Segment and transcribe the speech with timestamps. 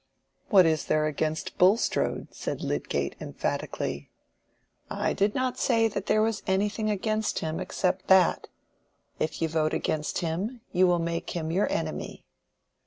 [0.49, 4.09] "What is there against Bulstrode?" said Lydgate, emphatically.
[4.89, 8.47] "I did not say there was anything against him except that.
[9.19, 12.25] If you vote against him you will make him your enemy."